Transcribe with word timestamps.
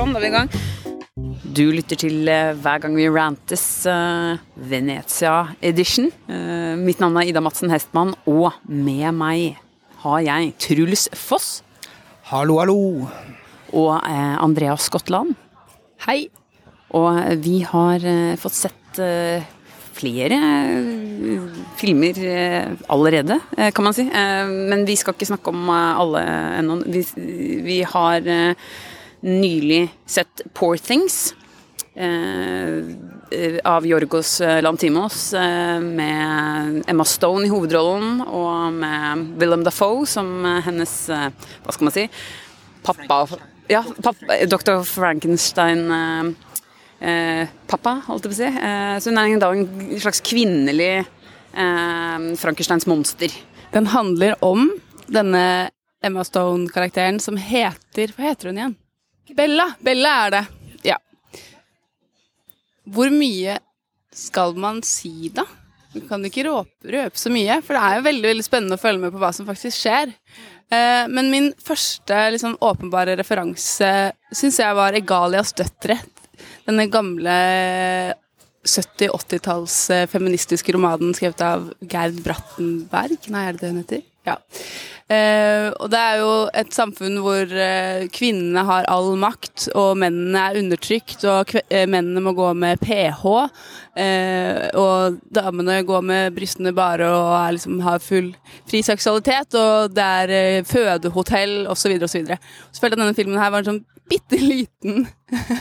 Sånn, 0.00 0.14
da 0.16 0.20
er 0.22 0.22
vi 0.24 0.28
i 0.30 0.32
gang. 0.32 0.48
Du 1.52 1.66
lytter 1.76 1.98
til 2.00 2.28
eh, 2.32 2.54
Hver 2.56 2.78
gang 2.80 2.94
vi 2.96 3.04
rantes 3.12 3.64
eh, 3.84 4.38
Venezia 4.70 5.50
Edition. 5.60 6.06
Eh, 6.24 6.72
mitt 6.80 7.02
navn 7.02 7.18
er 7.20 7.28
Ida 7.28 7.42
Madsen 7.44 7.68
Hestmann, 7.68 8.14
og 8.24 8.54
med 8.64 9.12
meg 9.18 9.58
har 10.00 10.22
jeg 10.24 10.54
Truls 10.64 11.04
Foss 11.12 11.50
Hallo, 12.30 12.56
hallo. 12.62 12.78
og 13.76 13.92
Andreas 14.00 14.88
Skottland. 14.88 15.36
Hei. 16.06 16.30
Og 16.96 17.20
vi 17.44 17.58
har 17.68 18.06
fått 18.40 18.56
sett 18.56 19.00
flere 20.00 20.38
filmer 21.76 22.16
allerede, 22.88 23.36
kan 23.74 23.84
man 23.84 23.98
si. 23.98 24.06
Men 24.08 24.86
vi 24.88 24.96
skal 24.96 25.12
ikke 25.12 25.28
snakke 25.28 25.52
om 25.52 25.68
alle 25.74 26.24
ennå. 26.62 26.80
Vi, 26.88 27.04
vi 27.66 27.82
har 27.84 28.30
nylig 29.22 29.88
sett 30.06 30.42
Poor 30.54 30.76
Things. 30.76 31.34
eh, 31.94 32.78
eh, 33.30 33.58
av 33.64 33.86
Jorgos 33.86 34.40
eh, 34.40 34.62
Lantimos, 34.62 35.32
eh, 35.34 35.80
med 35.80 36.84
Emma 36.86 37.04
Stone 37.04 37.46
i 37.46 37.50
hovedrollen, 37.50 38.22
og 38.26 38.72
med 38.72 39.34
Willem 39.40 39.64
Dafoe 39.66 40.06
som 40.06 40.44
hennes 40.64 40.94
eh, 41.10 41.28
Hva 41.64 41.74
skal 41.74 41.88
man 41.88 41.96
si? 41.96 42.06
Pappa 42.86 43.26
Ja, 43.68 43.82
pappa, 44.02 44.38
Dr. 44.46 44.82
Frankenstein. 44.84 45.90
eh, 45.90 46.30
eh, 47.10 47.48
pappa, 47.66 48.00
holdt 48.06 48.24
jeg 48.24 48.32
på 48.32 48.38
å 48.38 48.40
si. 48.40 48.50
Eh, 48.50 48.96
så 49.00 49.10
hun 49.10 49.18
er 49.18 49.38
da 49.42 49.52
en 49.52 49.66
slags 50.00 50.22
kvinnelig 50.24 50.92
eh, 51.00 52.18
Frankensteins 52.40 52.86
monster. 52.86 53.30
Den 53.72 53.86
handler 53.92 54.34
om 54.44 54.70
denne 55.06 55.70
Emma 56.02 56.24
Stone-karakteren 56.24 57.20
som 57.20 57.36
heter 57.36 58.14
Hva 58.16 58.30
heter 58.30 58.48
hun 58.50 58.58
igjen? 58.58 58.76
Bella. 59.36 59.70
Bella 59.80 60.12
er 60.26 60.36
det. 60.36 60.44
Ja. 60.92 60.98
Hvor 62.90 63.10
mye 63.14 63.58
skal 64.14 64.56
man 64.58 64.82
si, 64.86 65.30
da? 65.34 65.46
Du 65.90 66.02
kan 66.06 66.22
ikke 66.26 66.44
røpe, 66.46 66.86
røpe 66.86 67.18
så 67.18 67.32
mye, 67.34 67.58
for 67.66 67.74
det 67.74 67.82
er 67.82 67.98
jo 67.98 68.06
veldig 68.06 68.28
veldig 68.30 68.46
spennende 68.46 68.78
å 68.78 68.82
følge 68.82 69.02
med 69.02 69.14
på 69.14 69.20
hva 69.22 69.32
som 69.34 69.48
faktisk 69.48 69.74
skjer. 69.74 70.12
Eh, 70.70 71.04
men 71.10 71.30
min 71.32 71.50
første 71.58 72.18
liksom, 72.36 72.58
åpenbare 72.62 73.16
referanse 73.18 73.90
syns 74.30 74.60
jeg 74.62 74.78
var 74.78 74.98
Egalias 74.98 75.50
døtre. 75.58 75.98
Denne 76.68 76.86
gamle 76.92 77.34
70-80-talls 78.62 79.76
eh, 79.94 80.06
feministiske 80.10 80.76
romanen 80.76 81.14
skrevet 81.16 81.42
av 81.42 81.72
Gerd 81.82 82.22
Brattenberg. 82.22 83.26
Nei, 83.34 83.46
er 83.48 83.58
det 83.58 83.64
det 83.64 83.72
hun 83.72 83.82
heter? 83.82 84.06
Ja. 84.28 84.36
Eh, 85.10 85.72
og 85.82 85.88
det 85.90 85.98
er 85.98 86.18
jo 86.20 86.34
et 86.54 86.68
samfunn 86.74 87.16
hvor 87.24 87.50
eh, 87.50 88.04
kvinnene 88.14 88.62
har 88.68 88.86
all 88.92 89.08
makt, 89.18 89.66
og 89.74 89.96
mennene 89.98 90.42
er 90.44 90.58
undertrykt, 90.60 91.24
og 91.26 91.50
eh, 91.64 91.88
mennene 91.90 92.22
må 92.22 92.34
gå 92.38 92.52
med 92.54 92.78
ph, 92.84 93.24
eh, 93.98 94.68
og 94.78 95.18
damene 95.34 95.80
går 95.88 96.04
med 96.06 96.36
brystene 96.36 96.70
bare 96.76 97.08
og 97.10 97.32
er 97.40 97.56
liksom, 97.56 97.80
har 97.82 98.04
full 98.04 98.30
fri 98.70 98.84
seksualitet, 98.86 99.58
og 99.58 99.96
det 99.96 100.06
er 100.22 100.34
eh, 100.36 100.60
fødehotell 100.68 101.64
osv. 101.72 101.96
osv. 102.06 102.30
Så, 102.30 102.38
så 102.70 102.84
følte 102.84 102.94
jeg 102.94 103.00
at 103.00 103.02
denne 103.02 103.18
filmen 103.18 103.42
her 103.42 103.50
var 103.50 103.64
en 103.64 103.72
sånn 103.72 103.84
bitte 104.10 104.38
liten 104.38 105.08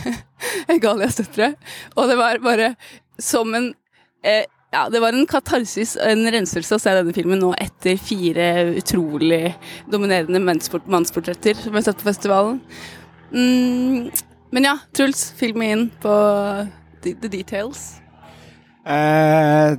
Egalias 0.76 1.18
døtre, 1.18 1.56
og 1.98 2.12
det 2.12 2.22
var 2.22 2.46
bare 2.46 2.74
som 3.18 3.50
en 3.58 3.72
eh, 4.22 4.46
ja, 4.72 4.86
det 4.90 5.02
var 5.02 5.16
en 5.16 5.26
katarsis, 5.30 5.96
en 5.98 6.28
renselse 6.30 6.78
å 6.78 6.82
se 6.82 6.94
denne 6.94 7.14
filmen 7.16 7.42
nå 7.42 7.52
etter 7.58 7.98
fire 7.98 8.50
utrolig 8.78 9.56
dominerende 9.90 10.42
mannsportretter 10.42 11.58
som 11.58 11.74
jeg 11.74 11.80
har 11.80 11.88
sett 11.88 12.04
på 12.04 12.10
festivalen. 12.12 12.60
Mm, 13.34 14.12
men 14.54 14.68
ja, 14.70 14.76
Truls, 14.94 15.32
fyll 15.38 15.56
meg 15.58 15.74
inn 15.74 15.88
på 16.04 16.14
the, 17.02 17.16
the 17.18 17.32
details. 17.34 17.96
Eh, 18.86 19.74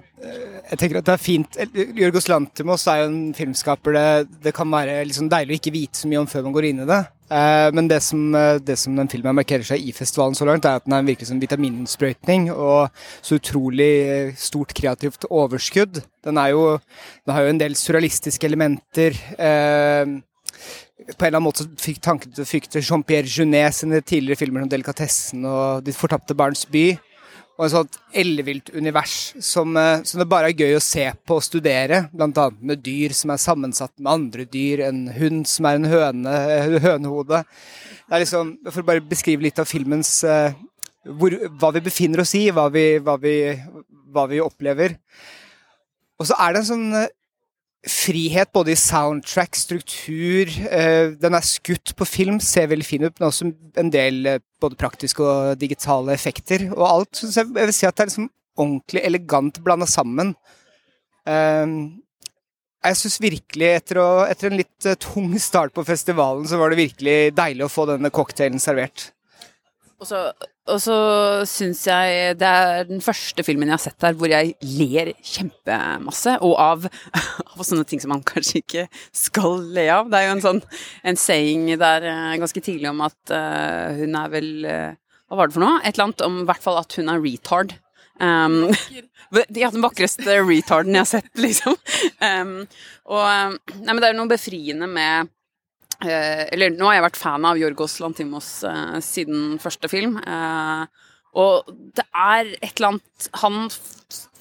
jeg 0.71 0.79
tenker 0.79 1.01
at 1.01 1.07
det 1.09 1.15
er 1.17 1.23
fint 1.23 1.57
Jørgos 1.99 2.29
Lantimos 2.31 2.85
er 2.91 3.03
jo 3.03 3.09
en 3.11 3.23
filmskaper 3.35 3.97
det, 3.97 4.05
det 4.45 4.53
kan 4.55 4.71
være 4.71 5.01
liksom 5.09 5.31
deilig 5.31 5.57
å 5.57 5.61
ikke 5.61 5.75
vite 5.75 5.99
så 5.99 6.11
mye 6.11 6.21
om 6.23 6.29
før 6.31 6.47
man 6.47 6.55
går 6.55 6.69
inn 6.69 6.85
i 6.85 6.87
det. 6.89 7.01
Eh, 7.31 7.69
men 7.75 7.89
det 7.91 8.01
som, 8.03 8.23
eh, 8.35 8.59
det 8.63 8.77
som 8.79 8.95
den 8.99 9.11
filmen 9.11 9.37
markerer 9.39 9.67
seg 9.67 9.83
i 9.83 9.95
festivalen 9.95 10.35
så 10.39 10.47
langt, 10.47 10.67
er 10.67 10.79
at 10.79 10.87
den 10.87 10.97
er 10.97 11.07
virkelig 11.07 11.31
som 11.31 11.43
vitamininnsprøytning 11.43 12.49
og 12.53 13.03
så 13.19 13.39
utrolig 13.39 13.91
eh, 14.15 14.33
stort 14.39 14.75
kreativt 14.79 15.27
overskudd. 15.31 16.03
Den, 16.27 16.41
jo, 16.51 16.65
den 17.27 17.35
har 17.35 17.47
jo 17.47 17.53
en 17.55 17.63
del 17.63 17.79
surrealistiske 17.79 18.51
elementer. 18.51 19.19
Eh, 19.39 20.17
på 21.11 21.25
en 21.25 21.31
eller 21.31 21.41
annen 21.41 21.49
måte 21.49 21.67
fikk 21.81 22.03
tanken 22.05 22.35
til, 22.35 22.45
å 22.45 22.49
frykte 22.51 22.83
Jean-Pierre 22.83 23.31
Junet 23.31 23.75
sine 23.75 24.03
tidligere 24.03 24.39
filmer 24.39 24.63
som 24.63 24.71
'Delikatessen' 24.71 25.47
og 25.49 25.85
'De 25.85 25.95
fortapte 25.97 26.37
barns 26.37 26.67
by'. 26.67 26.99
Og 27.61 27.67
et 27.67 27.75
sånt 27.75 27.99
ellevilt 28.17 28.71
univers 28.73 29.35
som, 29.45 29.75
eh, 29.77 30.01
som 30.09 30.23
det 30.23 30.29
bare 30.31 30.49
er 30.49 30.57
gøy 30.57 30.79
å 30.79 30.81
se 30.81 31.05
på 31.29 31.37
og 31.37 31.45
studere. 31.45 32.07
Annet 32.17 32.63
med 32.63 32.81
dyr 32.81 33.13
som 33.13 33.35
er 33.35 33.43
sammensatt 33.43 33.93
med 33.99 34.09
andre 34.11 34.47
dyr. 34.49 34.81
En 34.89 35.09
hund 35.13 35.47
som 35.47 35.67
er 35.67 35.75
en 35.77 35.85
høne, 35.85 36.25
eh, 36.25 36.79
hønehode. 36.81 37.45
Det 38.09 38.17
er 38.17 38.25
liksom, 38.25 38.57
For 38.73 38.81
å 38.81 38.87
bare 38.87 39.05
beskrive 39.05 39.43
litt 39.43 39.59
av 39.59 39.67
filmens 39.67 40.25
eh, 40.25 40.55
hvor, 41.05 41.31
Hva 41.61 41.73
vi 41.75 41.81
befinner 41.81 42.21
oss 42.21 42.35
i, 42.35 42.49
hva 42.49 42.71
vi, 42.73 42.99
hva 42.99 43.21
vi, 43.21 43.63
hva 44.09 44.27
vi 44.27 44.41
opplever. 44.41 44.97
Og 46.19 46.27
så 46.27 46.35
er 46.41 46.55
det 46.55 46.61
en 46.61 46.71
sånn 46.73 47.09
frihet 47.87 48.51
både 48.53 48.75
i 48.75 48.79
soundtrack, 48.79 49.57
struktur 49.57 50.51
eh, 50.69 51.15
Den 51.17 51.37
er 51.37 51.47
skutt 51.47 51.95
på 51.97 52.05
film, 52.05 52.41
ser 52.41 52.69
veldig 52.69 52.87
fin 52.87 53.07
ut, 53.07 53.15
men 53.17 53.29
også 53.31 53.49
en 53.81 53.93
del 53.93 54.27
eh, 54.29 54.43
både 54.61 54.77
praktiske 54.81 55.25
og 55.25 55.57
digitale 55.61 56.13
effekter. 56.13 56.69
Og 56.77 56.85
alt 56.85 57.23
jeg, 57.25 57.49
vil 57.57 57.73
si 57.73 57.89
at 57.89 57.97
det 57.97 58.05
er 58.05 58.13
liksom 58.13 58.29
ordentlig 58.61 59.05
elegant 59.07 59.63
blanda 59.65 59.89
sammen. 59.89 60.35
Eh, 61.25 61.67
jeg 62.81 62.97
syns 62.97 63.19
virkelig, 63.21 63.73
etter, 63.81 64.01
å, 64.01 64.11
etter 64.29 64.51
en 64.51 64.61
litt 64.61 64.89
eh, 64.89 64.99
tung 65.01 65.33
start 65.41 65.75
på 65.77 65.85
festivalen, 65.89 66.47
så 66.49 66.61
var 66.61 66.73
det 66.73 66.83
virkelig 66.83 67.19
deilig 67.37 67.67
å 67.67 67.73
få 67.73 67.87
denne 67.91 68.13
cocktailen 68.13 68.61
servert. 68.63 69.11
Og 70.01 70.09
så, 70.09 70.31
og 70.71 70.79
så 70.83 70.97
syns 71.49 71.83
jeg 71.89 72.37
det 72.41 72.47
er 72.47 72.87
den 72.89 73.03
første 73.05 73.45
filmen 73.47 73.69
jeg 73.69 73.77
har 73.77 73.83
sett 73.83 73.99
der 74.03 74.17
hvor 74.19 74.31
jeg 74.31 74.55
ler 74.63 75.13
kjempemasse, 75.19 76.37
og 76.47 76.55
av, 76.63 76.89
av 77.55 77.67
sånne 77.67 77.87
ting 77.89 78.03
som 78.03 78.15
man 78.15 78.25
kanskje 78.27 78.63
ikke 78.63 78.87
skal 79.17 79.61
le 79.75 79.89
av. 79.93 80.11
Det 80.11 80.21
er 80.21 80.29
jo 80.29 80.37
en 80.39 80.47
sånn 80.47 80.63
en 81.11 81.21
saying 81.21 81.69
der 81.81 82.07
eh, 82.09 82.39
ganske 82.41 82.65
tidlig 82.65 82.91
om 82.91 83.05
at 83.07 83.35
uh, 83.35 84.01
hun 84.01 84.17
er 84.19 84.33
vel 84.33 84.51
uh, 84.67 84.99
Hva 85.31 85.39
var 85.39 85.51
det 85.51 85.57
for 85.57 85.63
noe? 85.63 85.79
Et 85.85 85.95
eller 85.95 86.09
annet 86.09 86.27
om 86.27 86.41
i 86.43 86.47
hvert 86.49 86.65
fall 86.65 86.81
at 86.81 86.97
hun 86.99 87.11
er 87.13 87.23
retard. 87.23 87.77
Um, 88.21 88.69
ja, 89.63 89.71
den 89.71 89.85
vakreste 89.85 90.41
retarden 90.45 90.97
jeg 90.97 91.05
har 91.07 91.11
sett, 91.11 91.31
liksom. 91.47 91.77
Um, 92.21 92.57
og 93.09 93.23
um, 93.25 93.61
Nei, 93.81 93.93
men 93.93 94.03
det 94.03 94.09
er 94.09 94.17
jo 94.17 94.21
noe 94.23 94.33
befriende 94.33 94.91
med 94.91 95.31
eller 96.09 96.73
nå 96.75 96.89
har 96.89 96.99
jeg 96.99 97.07
vært 97.09 97.21
fan 97.21 97.47
av 97.49 97.61
Jorgos 97.61 97.99
Lantimos 98.01 98.51
eh, 98.65 98.99
siden 99.05 99.59
første 99.63 99.91
film. 99.93 100.17
Eh, 100.21 100.85
og 101.41 101.71
det 101.97 102.07
er 102.11 102.55
et 102.59 102.73
eller 102.73 102.95
annet 102.95 103.29
han 103.43 103.67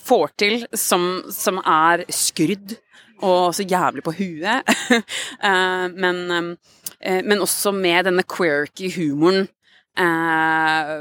får 0.10 0.32
til 0.42 0.64
som, 0.74 1.10
som 1.34 1.60
er 1.62 2.06
skrudd 2.14 2.78
og 3.20 3.52
så 3.56 3.66
jævlig 3.68 4.06
på 4.06 4.16
huet. 4.20 4.76
Eh, 5.40 5.86
men, 5.96 6.18
eh, 7.00 7.22
men 7.24 7.40
også 7.40 7.72
med 7.72 8.10
denne 8.10 8.26
quirky 8.28 8.90
humoren. 8.92 9.48
Eh, 10.00 10.92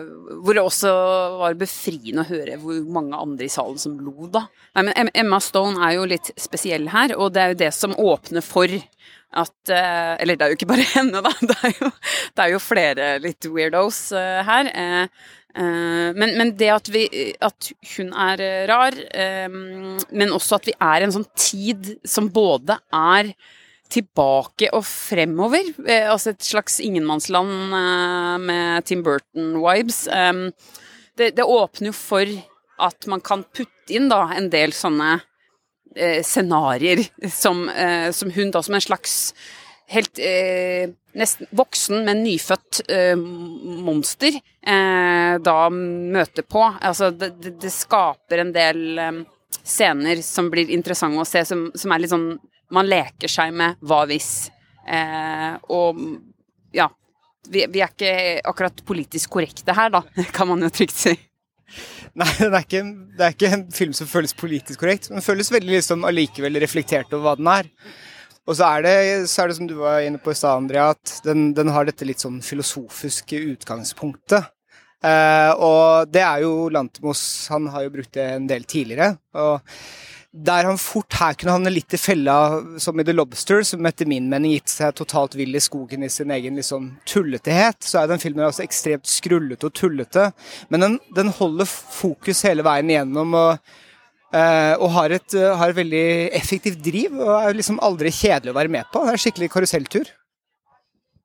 hvor 0.43 0.57
det 0.57 0.63
også 0.65 0.91
var 1.39 1.59
befriende 1.61 2.25
å 2.25 2.29
høre 2.29 2.57
hvor 2.59 2.81
mange 2.91 3.19
andre 3.21 3.47
i 3.47 3.53
salen 3.53 3.79
som 3.79 3.99
lo, 4.03 4.27
da. 4.33 4.47
Nei, 4.75 4.89
men 4.89 5.11
Emma 5.15 5.39
Stone 5.45 5.79
er 5.87 5.99
jo 5.99 6.07
litt 6.09 6.33
spesiell 6.41 6.89
her, 6.91 7.15
og 7.15 7.35
det 7.35 7.43
er 7.43 7.53
jo 7.53 7.61
det 7.61 7.73
som 7.77 7.95
åpner 7.95 8.43
for 8.43 8.73
at 9.39 9.71
eh, 9.71 10.15
Eller 10.23 10.39
det 10.39 10.45
er 10.45 10.53
jo 10.53 10.57
ikke 10.57 10.71
bare 10.71 10.87
henne, 10.97 11.21
da. 11.23 11.35
Det 11.45 11.59
er 11.69 11.75
jo, 11.77 11.91
det 12.33 12.45
er 12.45 12.55
jo 12.55 12.63
flere 12.65 13.11
litt 13.21 13.49
weirdos 13.53 14.01
eh, 14.17 14.41
her. 14.49 14.71
Eh, 14.73 15.29
eh, 15.53 16.09
men, 16.17 16.33
men 16.41 16.55
det 16.59 16.73
at, 16.73 16.89
vi, 16.91 17.05
at 17.45 17.71
hun 17.93 18.11
er 18.17 18.43
rar, 18.73 18.97
eh, 19.13 19.47
men 19.53 20.35
også 20.35 20.59
at 20.59 20.71
vi 20.71 20.75
er 20.81 21.05
en 21.05 21.15
sånn 21.19 21.29
tid 21.37 21.93
som 22.09 22.33
både 22.33 22.81
er 22.89 23.35
tilbake 23.93 24.71
og 24.77 24.85
fremover. 24.87 25.73
Eh, 25.87 26.07
altså 26.11 26.35
et 26.35 26.45
slags 26.45 26.79
ingenmannsland 26.85 27.75
eh, 27.79 28.37
med 28.51 28.89
Tim 28.89 29.05
Burton-vibes. 29.07 30.05
Det, 31.19 31.33
det 31.35 31.45
åpner 31.45 31.91
jo 31.91 31.97
for 31.97 32.37
at 32.79 33.09
man 33.11 33.23
kan 33.25 33.43
putte 33.43 33.95
inn 33.97 34.11
da 34.11 34.29
en 34.37 34.51
del 34.53 34.75
sånne 34.77 35.17
eh, 35.97 36.21
scenarioer 36.23 37.03
som, 37.33 37.67
eh, 37.69 38.11
som 38.15 38.31
hun 38.35 38.53
da 38.55 38.63
som 38.63 38.77
en 38.79 38.85
slags 38.85 39.17
helt 39.89 40.21
eh, 40.21 40.91
nesten 41.19 41.49
voksen, 41.57 42.05
men 42.05 42.23
nyfødt 42.23 42.83
eh, 42.93 43.17
monster 43.17 44.37
eh, 44.37 45.35
da 45.41 45.57
møter 45.73 46.45
på. 46.45 46.63
Altså 46.79 47.11
det, 47.11 47.33
det, 47.43 47.57
det 47.65 47.73
skaper 47.73 48.45
en 48.45 48.53
del 48.55 48.85
scener 49.59 50.21
som 50.25 50.53
blir 50.53 50.71
interessante 50.73 51.21
å 51.21 51.29
se, 51.29 51.43
som, 51.49 51.69
som 51.75 51.93
er 51.93 52.05
litt 52.05 52.13
sånn 52.13 52.31
Man 52.75 52.89
leker 52.89 53.31
seg 53.33 53.55
med 53.57 53.79
hva 53.81 54.03
hvis. 54.09 54.49
Eh, 54.89 55.55
og 55.73 56.01
ja. 56.75 56.89
vi, 57.49 57.65
vi 57.69 57.83
er 57.85 57.93
ikke 57.93 58.13
akkurat 58.49 58.85
politisk 58.89 59.37
korrekte 59.37 59.77
her, 59.77 59.93
da, 59.95 60.03
kan 60.37 60.51
man 60.51 60.65
jo 60.65 60.73
trygt 60.73 60.97
si. 60.97 61.15
Nei, 62.19 62.29
det 62.41 62.49
er, 62.49 62.63
ikke, 62.65 62.85
det 63.19 63.25
er 63.25 63.35
ikke 63.35 63.51
en 63.53 63.65
film 63.75 63.95
som 63.97 64.09
føles 64.09 64.33
politisk 64.37 64.81
korrekt, 64.81 65.11
men 65.13 65.25
føles 65.25 65.53
veldig 65.53 65.75
liksom 65.77 66.07
allikevel 66.09 66.57
reflektert 66.63 67.13
over 67.13 67.27
hva 67.27 67.35
den 67.39 67.51
er. 67.53 67.69
Og 68.49 68.57
så 68.57 68.65
er, 68.73 68.85
det, 68.87 68.95
så 69.29 69.43
er 69.43 69.51
det 69.51 69.59
som 69.59 69.69
du 69.69 69.75
var 69.83 70.01
inne 70.01 70.21
på 70.23 70.33
i 70.33 70.39
stad, 70.39 70.63
Andrea, 70.63 70.89
at 70.97 71.19
den, 71.27 71.51
den, 71.57 71.69
har 71.75 71.85
dette 71.85 72.07
litt 72.09 72.25
sånn 72.25 72.41
filosofiske 72.45 73.43
utgangspunktet. 73.53 74.49
Eh, 75.05 75.51
og 75.53 76.09
det 76.11 76.25
er 76.25 76.41
jo 76.43 76.67
Lantimos 76.75 77.21
Han 77.53 77.69
har 77.71 77.85
jo 77.85 77.93
brukt 77.95 78.17
det 78.17 78.25
en 78.33 78.49
del 78.51 78.65
tidligere. 78.67 79.13
og 79.39 79.61
der 80.33 80.67
han 80.69 80.77
fort 80.81 81.15
her 81.17 81.37
kunne 81.39 81.55
havne 81.55 81.71
litt 81.73 81.95
i 81.97 82.01
fella 82.01 82.37
som 82.81 83.01
i 83.01 83.05
The 83.07 83.15
Lobster, 83.15 83.63
som 83.65 83.87
etter 83.89 84.09
min 84.09 84.27
mening 84.29 84.53
gitt 84.59 84.69
seg 84.69 84.93
totalt 84.99 85.35
vill 85.39 85.57
i 85.57 85.63
skogen 85.63 86.05
i 86.05 86.11
sin 86.13 86.31
egen 86.35 86.59
liksom 86.61 86.91
tulletehet, 87.09 87.81
så 87.85 88.03
er 88.03 88.11
den 88.11 88.21
filmen 88.21 88.45
altså 88.45 88.67
ekstremt 88.67 89.09
skrullete 89.09 89.71
og 89.71 89.77
tullete. 89.79 90.29
Men 90.69 90.85
den, 90.85 90.99
den 91.17 91.33
holder 91.39 91.69
fokus 91.69 92.45
hele 92.45 92.67
veien 92.67 92.93
igjennom 92.93 93.33
og, 93.39 93.73
uh, 94.37 94.75
og 94.77 94.91
har, 94.99 95.17
et, 95.17 95.37
uh, 95.39 95.55
har, 95.57 95.73
et, 95.73 95.79
veldig 95.81 96.07
effektivt 96.37 96.83
driv. 96.85 97.17
Og 97.17 97.33
er 97.39 97.57
liksom 97.57 97.81
aldri 97.85 98.13
kjedelig 98.13 98.53
å 98.53 98.59
være 98.59 98.75
med 98.77 98.91
på. 98.93 99.07
Det 99.07 99.15
er 99.15 99.23
skikkelig 99.25 99.53
karuselltur. 99.55 100.13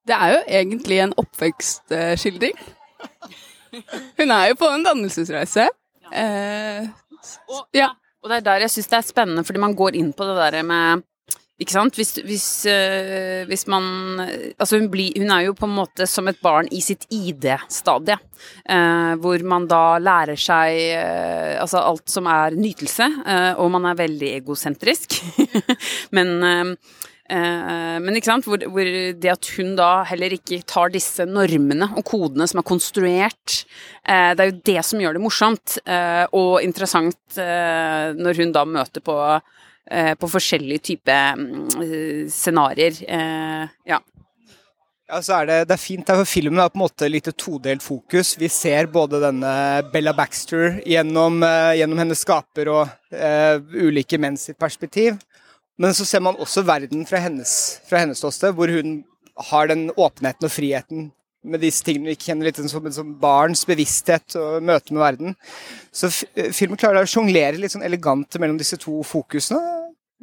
Det 0.08 0.16
er 0.16 0.32
jo 0.32 0.40
egentlig 0.62 1.02
en 1.04 1.18
oppvekstskildring. 1.20 2.56
Hun 4.20 4.32
er 4.32 4.52
jo 4.52 4.58
på 4.64 4.72
en 4.72 4.88
dannelsesreise. 4.88 5.68
Uh, 6.14 6.88
ja. 7.76 7.92
Og 8.24 8.30
det 8.32 8.40
er 8.40 8.46
der 8.46 8.64
jeg 8.64 8.72
syns 8.72 8.92
det 8.92 9.00
er 9.00 9.08
spennende, 9.08 9.44
fordi 9.44 9.60
man 9.60 9.76
går 9.76 9.98
inn 10.00 10.14
på 10.16 10.28
det 10.30 10.38
der 10.40 10.64
med 10.68 11.04
ikke 11.62 11.76
sant? 11.76 11.96
Hvis, 11.96 12.16
hvis, 12.26 12.48
øh, 12.68 13.44
hvis 13.48 13.68
man 13.70 13.84
Altså, 14.58 14.80
hun, 14.80 14.90
blir, 14.92 15.14
hun, 15.22 15.30
er 15.32 15.46
jo 15.46 15.54
på 15.56 15.68
en 15.70 15.76
måte 15.76 16.08
som 16.10 16.28
et 16.28 16.40
barn 16.44 16.68
i 16.72 16.82
sitt 16.82 17.06
ID-stadie. 17.14 18.18
Øh, 18.66 19.14
hvor 19.22 19.46
man 19.48 19.68
da 19.70 20.00
lærer 20.02 20.40
seg 20.40 20.80
øh, 20.98 21.62
altså 21.62 21.84
alt 21.84 22.10
som 22.10 22.28
er 22.28 22.58
nytelse, 22.58 23.08
og 23.62 23.72
man 23.72 23.86
er 23.92 24.02
veldig 24.02 24.34
egosentrisk. 24.42 25.22
Men 26.16 26.44
Eh, 26.44 26.76
men 27.32 28.18
ikke 28.18 28.28
sant, 28.28 28.48
hvor, 28.48 28.60
hvor, 28.68 28.90
det 29.16 29.32
at 29.32 29.48
hun 29.56 29.74
da 29.80 30.04
heller 30.10 30.36
ikke 30.36 30.60
tar 30.68 30.92
disse 30.92 31.24
normene 31.24 31.88
og 31.96 32.04
kodene 32.10 32.48
som 32.50 32.60
er 32.60 32.68
konstruert, 32.68 33.64
eh, 34.04 34.34
det 34.36 34.44
er 34.44 34.52
jo 34.52 34.62
det 34.68 34.84
som 34.84 35.02
gjør 35.02 35.16
det 35.16 35.24
morsomt 35.24 35.78
eh, 35.86 36.26
og 36.36 36.60
interessant 36.66 37.20
når 37.34 38.38
hun 38.42 38.52
da 38.54 38.62
møter 38.68 39.02
på, 39.02 39.16
på 40.20 40.28
forskjellige 40.30 40.84
typer 40.92 41.40
mm, 41.40 42.28
scenarioer. 42.30 43.00
Ja. 43.90 43.98
Ja, 45.10 45.20
så 45.26 45.40
er 45.40 45.50
det, 45.50 45.58
det 45.70 45.76
er 45.76 45.82
fint, 45.82 46.08
for 46.08 46.30
Filmen 46.30 46.62
har 46.62 46.70
på 46.72 46.78
en 46.78 46.84
måte 46.84 47.10
litt 47.10 47.28
todelt 47.38 47.84
fokus. 47.84 48.36
Vi 48.40 48.52
ser 48.54 48.88
både 48.94 49.20
denne 49.24 49.56
Bella 49.94 50.14
Baxter 50.16 50.80
gjennom, 50.90 51.42
gjennom 51.76 52.04
hennes 52.04 52.24
skaper 52.24 52.72
og 52.72 52.94
uh, 53.14 53.58
ulike 53.74 54.20
menn 54.22 54.40
sitt 54.40 54.60
perspektiv. 54.62 55.18
Men 55.82 55.96
så 55.98 56.06
ser 56.06 56.22
man 56.22 56.38
også 56.42 56.64
verden 56.68 57.06
fra 57.10 57.22
hennes, 57.24 57.54
fra 57.90 58.04
hennes 58.04 58.22
ståsted, 58.22 58.54
hvor 58.58 58.70
hun 58.70 59.02
har 59.50 59.70
den 59.72 59.88
åpenheten 59.98 60.46
og 60.46 60.54
friheten 60.54 61.12
med 61.44 61.60
disse 61.64 61.84
tingene 61.84 62.14
vi 62.14 62.20
kjenner 62.20 62.48
litt 62.48 62.60
som, 62.62 62.86
som 62.94 63.10
barns 63.20 63.66
bevissthet 63.68 64.38
og 64.40 64.64
møte 64.64 64.94
med 64.96 65.04
verden. 65.04 65.36
Så 65.92 66.10
filmen 66.56 66.80
klarer 66.80 67.04
å 67.04 67.10
sjonglere 67.10 67.60
litt 67.60 67.74
sånn 67.74 67.86
elegant 67.86 68.38
mellom 68.40 68.60
disse 68.62 68.80
to 68.80 69.02
fokusene. 69.08 69.60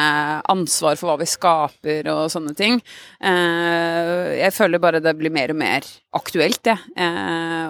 ansvar 0.54 0.94
for 1.00 1.06
hva 1.10 1.18
vi 1.18 1.26
skaper 1.26 2.06
og 2.14 2.30
sånne 2.30 2.54
ting. 2.54 2.78
jeg 3.26 4.54
føler 4.54 4.84
bare 4.84 5.02
det 5.02 5.18
blir 5.18 5.34
mer 5.34 5.50
og 5.50 5.58
mer 5.58 5.82
aktuelt, 6.14 6.62
jeg. 6.62 6.78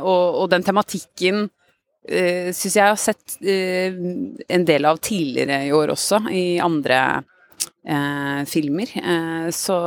Og, 0.03 0.35
og 0.41 0.51
den 0.51 0.67
tematikken 0.67 1.47
uh, 2.09 2.49
syns 2.55 2.77
jeg 2.77 2.85
har 2.85 2.99
sett 2.99 3.37
uh, 3.41 3.99
en 4.55 4.65
del 4.67 4.87
av 4.89 5.01
tidligere 5.03 5.63
i 5.67 5.73
år 5.75 5.93
også, 5.95 6.21
i 6.31 6.57
andre 6.63 6.99
uh, 7.21 8.41
filmer. 8.49 8.97
Uh, 8.99 9.47
så 9.55 9.79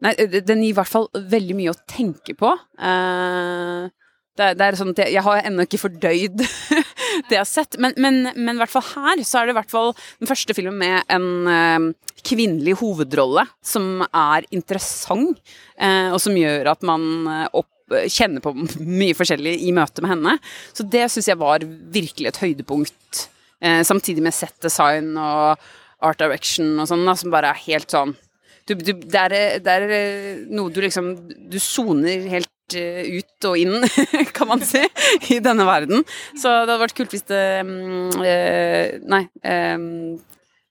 Nei, 0.00 0.14
den 0.16 0.62
gir 0.64 0.70
i 0.70 0.76
hvert 0.78 0.88
fall 0.88 1.10
veldig 1.12 1.54
mye 1.58 1.72
å 1.74 1.80
tenke 1.84 2.32
på. 2.32 2.48
Det 2.80 4.46
det 4.56 4.64
er, 4.64 4.76
sånn 4.78 4.94
at 4.94 5.02
jeg, 5.02 5.12
jeg 5.12 5.24
har 5.26 5.42
ennå 5.44 5.66
ikke 5.66 5.80
fordøyd 5.82 6.38
det 7.28 7.34
jeg 7.34 7.36
har 7.36 7.48
sett, 7.50 7.76
men, 7.76 7.92
men, 8.00 8.22
men, 8.30 8.54
i 8.54 8.62
hvert 8.62 8.72
fall 8.72 8.86
her 8.94 9.20
så 9.28 9.42
er 9.42 9.50
det 9.50 9.52
i 9.52 9.58
hvert 9.58 9.74
fall 9.74 9.92
den 9.92 10.30
første 10.30 10.56
filmen 10.56 10.80
med 10.80 11.12
en 11.12 11.90
kvinnelig 12.24 12.78
hovedrolle 12.80 13.44
som 13.60 14.00
er 14.08 14.48
interessant, 14.56 15.36
og 15.76 16.16
som 16.24 16.40
gjør 16.40 16.72
at 16.72 16.88
man 16.88 17.04
opp 17.52 17.68
kjenne 18.10 18.42
på 18.44 18.54
mye 18.54 19.16
forskjellig 19.18 19.56
i 19.66 19.74
møte 19.76 20.04
med 20.04 20.14
henne. 20.14 20.36
Så 20.76 20.86
det 20.86 21.08
syns 21.12 21.30
jeg 21.30 21.40
var 21.40 21.64
virkelig 21.64 22.30
et 22.30 22.40
høydepunkt. 22.42 23.26
Eh, 23.60 23.82
samtidig 23.86 24.24
med 24.24 24.36
set 24.36 24.56
design 24.64 25.12
og 25.20 25.60
art 26.00 26.20
direction 26.22 26.78
og 26.80 26.88
sånn, 26.88 27.04
som 27.18 27.32
bare 27.32 27.52
er 27.52 27.64
helt 27.66 27.92
sånn 27.92 28.16
du, 28.68 28.74
du, 28.76 28.92
det, 28.94 29.18
er, 29.18 29.34
det, 29.64 29.72
er, 29.72 29.92
noe 30.52 30.70
du 30.70 30.78
liksom 30.84 31.12
Du 31.50 31.58
soner 31.62 32.26
helt 32.30 32.76
uh, 32.76 33.02
ut 33.18 33.48
og 33.50 33.58
inn, 33.58 33.86
kan 34.36 34.46
man 34.46 34.62
si, 34.62 34.82
i 35.32 35.40
denne 35.42 35.66
verden. 35.66 36.04
Så 36.36 36.52
det 36.52 36.70
hadde 36.70 36.82
vært 36.84 36.96
kult 37.00 37.16
hvis 37.16 37.26
det 37.26 37.44
um, 37.66 38.12
uh, 38.20 39.00
Nei. 39.10 39.24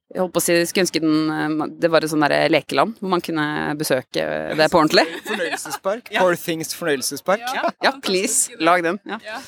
Jeg 0.09 0.23
holdt 0.23 0.33
på 0.33 0.41
å 0.41 0.43
si, 0.43 0.55
skulle 0.65 0.87
ønske 0.87 1.01
den, 1.03 1.29
eh, 1.29 1.67
det 1.83 1.91
var 1.93 2.05
et 2.05 2.09
sånn 2.09 2.25
lekeland 2.49 2.97
hvor 2.97 3.11
man 3.13 3.21
kunne 3.21 3.45
besøke 3.77 4.25
det 4.57 4.69
på 4.73 4.81
ordentlig. 4.81 5.05
Fornøyelsespark. 5.29 6.11
ja. 6.15 6.23
Four 6.23 6.37
Things 6.39 6.73
fornøyelsespark. 6.77 7.45
Ja, 7.53 7.69
ja 7.85 7.95
please. 8.01 8.55
Lag 8.57 8.83
den. 8.85 8.97
Ja. 9.05 9.19
ja. 9.25 9.41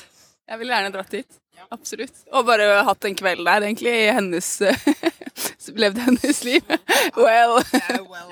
Jeg 0.52 0.62
ville 0.62 0.76
gjerne 0.76 0.94
dratt 0.94 1.14
dit. 1.14 1.40
Absolutt. 1.72 2.14
Og 2.34 2.46
bare 2.46 2.82
hatt 2.86 3.06
en 3.08 3.16
kveld 3.16 3.46
der, 3.46 3.66
egentlig, 3.66 3.92
i 4.04 4.14
hennes 4.14 4.48
Levd 5.82 5.98
hennes 6.02 6.44
liv. 6.44 6.62
Well. 7.16 7.58
well, 7.62 8.06
well, 8.08 8.30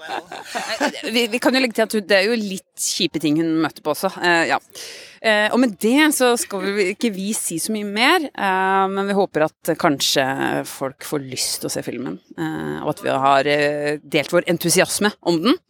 well. 0.00 1.12
vi, 1.12 1.26
vi, 1.26 1.38
kan 1.42 1.54
jo 1.54 1.62
legge 1.62 1.76
til 1.76 2.02
at 2.02 2.08
det 2.08 2.18
er 2.18 2.28
jo 2.30 2.36
litt 2.38 2.82
kjipe 2.82 3.20
ting 3.22 3.38
hun 3.40 3.54
møter 3.62 3.84
på 3.84 3.92
også. 3.94 4.10
Uh, 4.18 4.44
ja. 4.48 4.58
Uh, 5.22 5.48
og 5.54 5.58
med 5.62 5.76
det 5.82 6.08
så 6.16 6.32
skal 6.40 6.64
vi 6.64 6.88
ikke 6.94 7.12
vi 7.14 7.30
si 7.36 7.58
så 7.62 7.74
mye 7.74 7.86
mer, 7.86 8.26
uh, 8.34 8.86
men 8.90 9.08
vi 9.10 9.16
håper 9.16 9.46
at 9.46 9.74
kanskje 9.80 10.24
folk 10.68 11.06
får 11.06 11.26
lyst 11.26 11.60
til 11.62 11.70
å 11.70 11.74
se 11.76 11.84
filmen. 11.86 12.18
og 12.82 12.90
at 12.94 13.04
vi 13.04 13.12
har 13.26 13.52
delt 14.02 14.32
vår 14.34 14.48
entusiasme 14.50 15.12
om 15.20 15.38
den. 15.44 15.60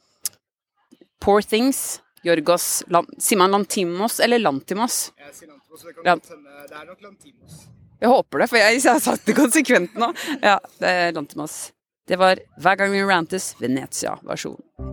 Poor 1.23 1.45
Things, 1.47 2.01
Jorgos 2.27 2.83
Sier 3.19 3.39
man 3.39 3.53
Lantimos 3.55 4.19
eller 4.23 4.43
Lantimos? 4.43 5.13
Jeg 5.19 5.37
sier 5.37 5.53
Lantimos, 5.53 5.85
det, 5.87 5.95
kan 5.95 6.19
det 6.33 6.81
er 6.81 6.89
nok 6.89 7.05
Lantimos. 7.05 7.63
Jeg 8.03 8.11
håper 8.11 8.43
det, 8.43 8.49
for 8.51 8.59
jeg, 8.59 8.81
jeg 8.83 8.97
har 8.97 9.03
sagt 9.05 9.29
det 9.29 9.37
konsekvent 9.39 9.95
nå. 9.95 10.11
Ja, 10.43 10.57
det 10.83 10.91
er 10.91 11.13
oss. 11.47 11.71
Det 12.11 12.19
var 12.19 12.41
Hver 12.59 12.81
gang 12.81 12.91
vi 12.91 13.05
rantes 13.07 13.53
Venezia-versjonen. 13.63 14.92